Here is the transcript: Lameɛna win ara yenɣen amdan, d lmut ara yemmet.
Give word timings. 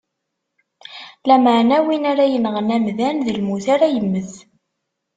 Lameɛna 1.27 1.77
win 1.85 2.03
ara 2.11 2.25
yenɣen 2.31 2.67
amdan, 2.75 3.17
d 3.25 3.27
lmut 3.37 3.65
ara 3.73 3.87
yemmet. 3.95 4.31